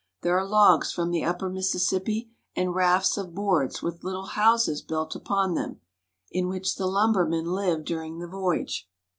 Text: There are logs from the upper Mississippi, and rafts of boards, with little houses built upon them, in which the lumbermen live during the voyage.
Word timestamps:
There 0.23 0.35
are 0.35 0.47
logs 0.47 0.91
from 0.91 1.11
the 1.11 1.23
upper 1.23 1.47
Mississippi, 1.47 2.31
and 2.55 2.73
rafts 2.73 3.17
of 3.17 3.35
boards, 3.35 3.83
with 3.83 4.03
little 4.03 4.25
houses 4.25 4.81
built 4.81 5.15
upon 5.15 5.53
them, 5.53 5.79
in 6.31 6.47
which 6.47 6.75
the 6.77 6.87
lumbermen 6.87 7.45
live 7.45 7.85
during 7.85 8.17
the 8.17 8.25
voyage. 8.27 8.89